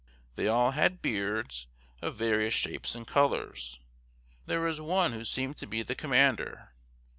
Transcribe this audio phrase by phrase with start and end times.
[0.35, 1.67] They all had beards,
[2.01, 3.79] of various shapes and colors.
[4.47, 6.71] There was one who seemed to be the commander.